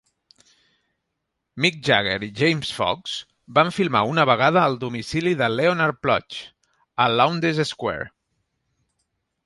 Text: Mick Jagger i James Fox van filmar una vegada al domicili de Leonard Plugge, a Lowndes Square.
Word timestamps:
Mick 1.65 1.77
Jagger 1.89 2.15
i 2.29 2.29
James 2.39 2.71
Fox 2.77 3.13
van 3.59 3.71
filmar 3.77 4.03
una 4.15 4.27
vegada 4.33 4.65
al 4.73 4.81
domicili 4.87 5.37
de 5.43 5.53
Leonard 5.61 6.03
Plugge, 6.07 6.43
a 7.07 7.11
Lowndes 7.21 7.65
Square. 7.75 8.11